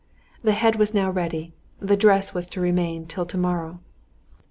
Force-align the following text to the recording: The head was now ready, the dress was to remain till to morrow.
The 0.41 0.53
head 0.53 0.77
was 0.77 0.95
now 0.95 1.11
ready, 1.11 1.53
the 1.79 1.95
dress 1.95 2.33
was 2.33 2.47
to 2.47 2.59
remain 2.59 3.05
till 3.05 3.27
to 3.27 3.37
morrow. 3.37 3.81